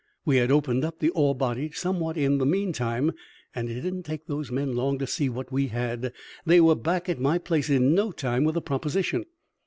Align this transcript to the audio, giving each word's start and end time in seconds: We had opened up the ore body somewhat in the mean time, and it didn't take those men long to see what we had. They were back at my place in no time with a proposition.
We 0.25 0.37
had 0.37 0.49
opened 0.49 0.83
up 0.83 0.97
the 0.97 1.11
ore 1.11 1.35
body 1.35 1.69
somewhat 1.69 2.17
in 2.17 2.39
the 2.39 2.45
mean 2.47 2.73
time, 2.73 3.11
and 3.53 3.69
it 3.69 3.81
didn't 3.81 4.01
take 4.01 4.25
those 4.25 4.49
men 4.49 4.73
long 4.75 4.97
to 4.97 5.05
see 5.05 5.29
what 5.29 5.51
we 5.51 5.67
had. 5.67 6.11
They 6.43 6.59
were 6.59 6.73
back 6.73 7.07
at 7.07 7.19
my 7.19 7.37
place 7.37 7.69
in 7.69 7.93
no 7.93 8.11
time 8.11 8.43
with 8.43 8.57
a 8.57 8.61
proposition. 8.61 9.25